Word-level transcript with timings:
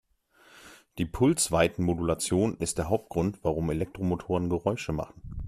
Die 0.97 1.05
Pulsweitenmodulation 1.05 2.57
ist 2.57 2.79
der 2.79 2.89
Hauptgrund, 2.89 3.43
warum 3.43 3.69
Elektromotoren 3.69 4.49
Geräusche 4.49 4.93
machen. 4.93 5.21